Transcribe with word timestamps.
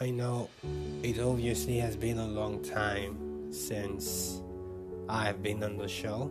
I 0.00 0.10
know 0.10 0.48
it 1.02 1.18
obviously 1.18 1.78
has 1.78 1.96
been 1.96 2.18
a 2.18 2.26
long 2.28 2.62
time 2.62 3.52
since 3.52 4.40
I've 5.08 5.42
been 5.42 5.64
on 5.64 5.76
the 5.76 5.88
show. 5.88 6.30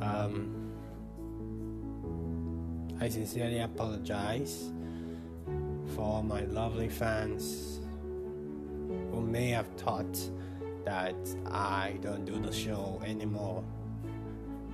Um, 0.00 0.70
I 3.00 3.08
sincerely 3.08 3.58
apologize 3.58 4.70
for 5.96 6.22
my 6.22 6.42
lovely 6.42 6.88
fans 6.88 7.80
who 9.10 9.20
may 9.20 9.48
have 9.48 9.66
thought 9.78 10.16
that 10.84 11.16
I 11.44 11.98
don't 12.02 12.24
do 12.24 12.38
the 12.38 12.52
show 12.52 13.02
anymore 13.04 13.64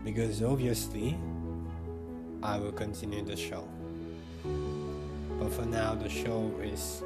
because 0.05 0.43
obviously 0.43 1.17
I 2.43 2.59
will 2.59 2.73
continue 2.73 3.25
the 3.25 3.37
show. 3.37 3.67
But 5.39 5.53
for 5.53 5.65
now, 5.67 5.95
the 5.95 6.09
show 6.09 6.51
is 6.63 7.03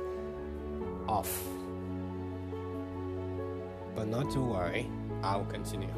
off. 1.08 1.42
But 3.94 4.08
not 4.08 4.30
to 4.32 4.40
worry, 4.40 4.88
I'll 5.22 5.44
continue. 5.44 5.92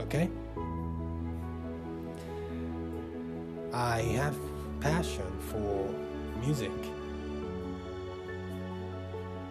Okay? 0.00 0.30
I 3.72 4.00
have 4.16 4.36
passion 4.80 5.30
for 5.50 5.88
music. 6.40 6.72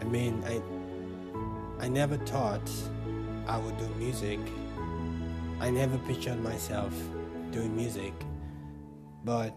I 0.02 0.04
mean, 0.06 0.44
I 0.46 0.62
I 1.80 1.88
never 1.88 2.18
thought 2.18 2.70
I 3.48 3.58
would 3.58 3.78
do 3.78 3.88
music. 3.98 4.40
I 5.62 5.70
never 5.70 5.98
pictured 6.00 6.44
myself 6.44 6.94
doing 7.52 7.76
music. 7.76 8.14
But 9.24 9.56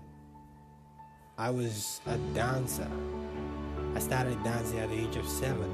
I 1.39 1.49
was 1.49 2.03
a 2.07 2.19
dancer. 2.35 2.91
I 3.95 3.99
started 4.01 4.43
dancing 4.45 4.79
at 4.81 4.91
the 4.91 4.97
age 4.97 5.17
of 5.17 5.27
seven. 5.27 5.71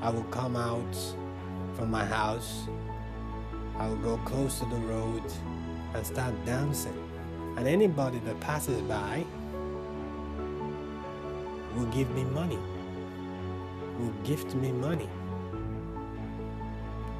I 0.00 0.10
would 0.10 0.30
come 0.30 0.54
out 0.54 0.96
from 1.74 1.90
my 1.90 2.04
house, 2.04 2.68
I 3.78 3.88
would 3.88 4.02
go 4.02 4.16
close 4.18 4.60
to 4.60 4.66
the 4.66 4.76
road 4.76 5.22
and 5.94 6.06
start 6.06 6.32
dancing. 6.44 6.96
And 7.56 7.66
anybody 7.66 8.20
that 8.20 8.38
passes 8.40 8.80
by 8.82 9.24
will 11.74 11.86
give 11.86 12.08
me 12.10 12.22
money, 12.24 12.58
will 13.98 14.14
gift 14.22 14.54
me 14.54 14.70
money, 14.70 15.08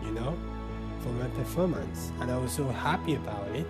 you 0.05 0.13
know, 0.13 0.39
for 1.01 1.09
my 1.09 1.27
performance. 1.29 2.13
And 2.21 2.31
I 2.31 2.39
was 2.39 2.53
so 2.53 2.69
happy 2.69 3.17
about 3.17 3.49
it. 3.49 3.67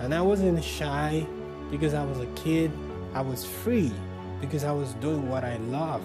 And 0.00 0.14
I 0.14 0.22
wasn't 0.22 0.62
shy 0.64 1.26
because 1.70 1.92
I 1.92 2.04
was 2.04 2.18
a 2.18 2.26
kid. 2.28 2.72
I 3.14 3.20
was 3.20 3.44
free 3.44 3.92
because 4.40 4.64
I 4.64 4.72
was 4.72 4.94
doing 4.94 5.28
what 5.28 5.44
I 5.44 5.58
love. 5.58 6.02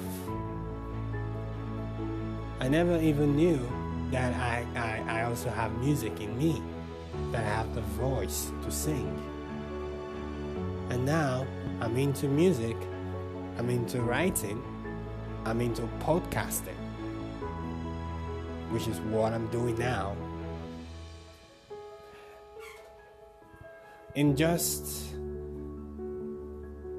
I 2.60 2.68
never 2.68 3.00
even 3.00 3.36
knew 3.36 3.60
that 4.12 4.34
I, 4.36 4.66
I, 4.76 5.20
I 5.20 5.24
also 5.24 5.50
have 5.50 5.72
music 5.80 6.20
in 6.20 6.38
me, 6.38 6.62
that 7.32 7.44
I 7.44 7.48
have 7.48 7.74
the 7.74 7.82
voice 7.82 8.52
to 8.64 8.72
sing. 8.72 9.18
And 10.90 11.06
now 11.06 11.48
I'm 11.80 11.98
into 11.98 12.28
music, 12.28 12.76
I'm 13.58 13.70
into 13.70 14.02
writing, 14.02 14.62
I'm 15.46 15.62
into 15.62 15.84
podcasting, 16.00 16.76
which 18.72 18.88
is 18.88 19.00
what 19.00 19.32
I'm 19.32 19.48
doing 19.48 19.78
now. 19.78 20.16
In 24.16 24.34
just 24.36 25.14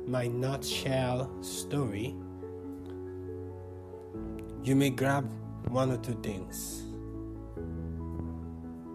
my 0.07 0.27
nutshell 0.27 1.31
story, 1.43 2.15
you 4.63 4.77
may 4.77 4.91
grab 4.91 5.31
one 5.69 5.91
or 5.91 5.97
two 5.97 6.19
things. 6.23 6.83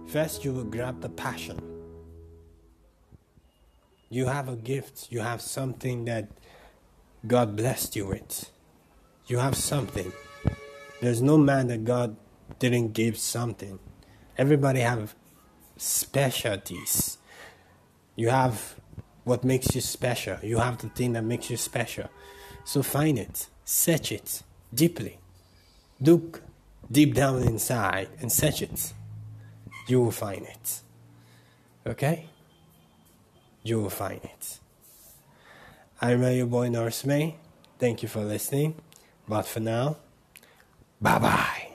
First, 0.07 0.45
you 0.45 0.53
will 0.53 0.65
grab 0.65 1.01
the 1.01 1.09
passion. 1.09 1.59
You 4.09 4.27
have 4.27 4.49
a 4.49 4.55
gift, 4.55 5.07
you 5.09 5.21
have 5.21 5.41
something 5.41 6.05
that 6.05 6.29
God 7.25 7.55
blessed 7.55 7.95
you 7.95 8.07
with. 8.07 8.51
You 9.25 9.39
have 9.39 9.55
something. 9.55 10.11
There's 11.01 11.21
no 11.21 11.37
man 11.37 11.67
that 11.67 11.85
God 11.85 12.17
didn't 12.59 12.91
give 12.93 13.17
something. 13.17 13.79
Everybody 14.37 14.81
have 14.81 15.15
specialties 15.77 17.17
you 18.15 18.29
have 18.29 18.75
what 19.23 19.43
makes 19.43 19.75
you 19.75 19.81
special. 19.81 20.37
You 20.41 20.57
have 20.57 20.77
the 20.79 20.89
thing 20.89 21.13
that 21.13 21.23
makes 21.23 21.49
you 21.49 21.57
special. 21.57 22.09
So 22.63 22.83
find 22.83 23.17
it, 23.17 23.47
search 23.65 24.11
it 24.11 24.43
deeply. 24.73 25.19
Look 25.99 26.41
deep 26.91 27.13
down 27.13 27.43
inside 27.43 28.09
and 28.19 28.31
search 28.31 28.61
it. 28.61 28.93
You 29.87 30.01
will 30.01 30.11
find 30.11 30.45
it. 30.45 30.81
Okay? 31.85 32.27
You 33.63 33.81
will 33.81 33.89
find 33.89 34.23
it. 34.23 34.59
I'm 36.01 36.23
your 36.23 36.47
boy 36.47 36.69
Norus 36.69 37.05
May. 37.05 37.37
Thank 37.77 38.01
you 38.01 38.09
for 38.09 38.21
listening. 38.21 38.75
But 39.27 39.45
for 39.45 39.59
now, 39.59 39.97
bye 40.99 41.19
bye. 41.19 41.70